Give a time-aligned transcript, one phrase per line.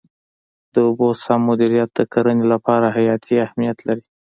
[0.73, 4.03] د اوبو سم مدیریت د کرنې لپاره حیاتي اهمیت لري.